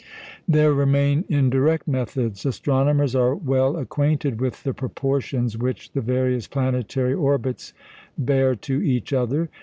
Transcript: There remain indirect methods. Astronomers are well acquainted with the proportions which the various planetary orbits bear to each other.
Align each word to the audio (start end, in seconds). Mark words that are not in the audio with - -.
There 0.47 0.73
remain 0.73 1.25
indirect 1.29 1.87
methods. 1.87 2.43
Astronomers 2.43 3.13
are 3.15 3.35
well 3.35 3.77
acquainted 3.77 4.41
with 4.41 4.63
the 4.63 4.73
proportions 4.73 5.59
which 5.59 5.91
the 5.91 6.01
various 6.01 6.47
planetary 6.47 7.13
orbits 7.13 7.71
bear 8.17 8.55
to 8.55 8.81
each 8.81 9.13
other. 9.13 9.49